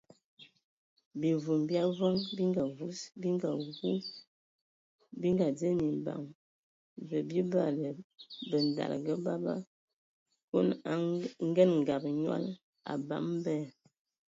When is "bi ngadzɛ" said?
5.19-5.69